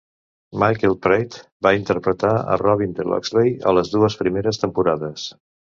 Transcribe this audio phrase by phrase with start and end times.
[0.63, 5.33] Michael Praed va interpretar a Robin de Loxley en les dues primeres temporades.